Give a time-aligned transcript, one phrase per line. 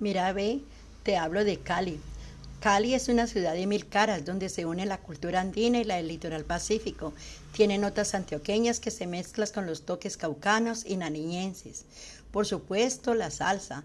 [0.00, 0.60] Mira, ve,
[1.04, 2.00] te hablo de Cali.
[2.60, 5.96] Cali es una ciudad de mil caras donde se une la cultura andina y la
[5.96, 7.12] del litoral pacífico.
[7.52, 11.84] Tiene notas antioqueñas que se mezclan con los toques caucanos y nariñenses.
[12.32, 13.84] Por supuesto, la salsa.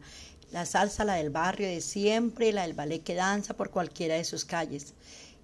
[0.51, 4.23] La salsa, la del barrio de siempre, la del ballet que danza por cualquiera de
[4.23, 4.93] sus calles.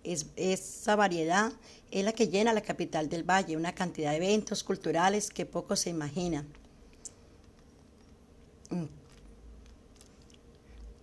[0.04, 1.52] Es, esa variedad
[1.92, 5.76] es la que llena la capital del valle, una cantidad de eventos culturales que poco
[5.76, 6.48] se imaginan.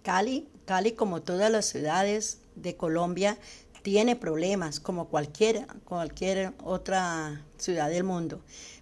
[0.02, 3.38] Cali, Cali como todas las ciudades de Colombia,
[3.82, 8.40] tiene problemas como cualquier, cualquier otra ciudad del mundo,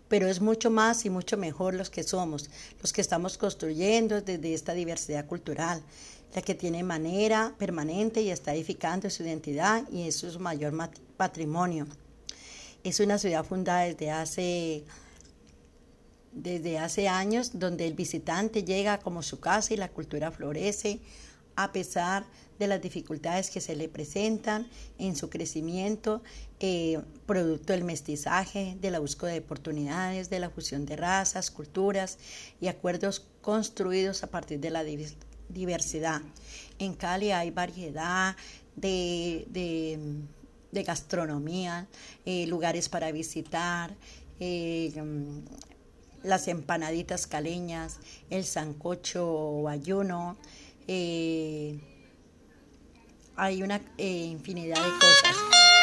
[0.09, 4.55] pero es mucho más y mucho mejor los que somos, los que estamos construyendo desde
[4.55, 5.83] esta diversidad cultural,
[6.34, 10.75] la que tiene manera permanente y está edificando su identidad y es su mayor
[11.16, 11.87] patrimonio.
[12.84, 14.84] Es una ciudad fundada desde hace
[16.33, 21.00] desde hace años donde el visitante llega como su casa y la cultura florece
[21.56, 22.25] a pesar
[22.59, 26.23] de las dificultades que se le presentan en su crecimiento,
[26.61, 32.19] eh, producto del mestizaje, de la búsqueda de oportunidades, de la fusión de razas, culturas
[32.61, 34.84] y acuerdos construidos a partir de la
[35.48, 36.23] diversidad.
[36.78, 38.36] En Cali hay variedad
[38.77, 39.47] de,
[40.73, 41.89] gastronomía,
[42.25, 43.97] eh, lugares para visitar,
[44.39, 44.92] eh,
[46.23, 47.99] las empanaditas caleñas,
[48.31, 50.37] el sancocho ayuno,
[50.87, 51.79] eh,
[53.37, 55.80] hay una eh, infinidad de cosas.